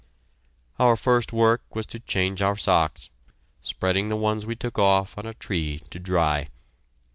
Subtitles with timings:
[0.79, 3.11] Our first work was to change our socks,
[3.61, 6.47] spreading the ones we took off on a tree to dry.